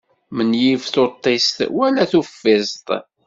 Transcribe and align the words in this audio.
Menyif 0.35 0.83
tuṭṭist 0.93 1.57
wala 1.75 2.03
tuffiẓt. 2.11 2.87